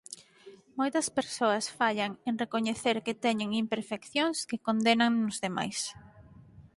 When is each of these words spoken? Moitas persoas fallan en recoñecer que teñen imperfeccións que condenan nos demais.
Moitas 0.79 1.07
persoas 1.17 1.65
fallan 1.79 2.11
en 2.29 2.33
recoñecer 2.43 2.95
que 3.05 3.19
teñen 3.25 3.57
imperfeccións 3.63 4.37
que 4.49 4.61
condenan 4.67 5.11
nos 5.23 5.37
demais. 5.45 5.79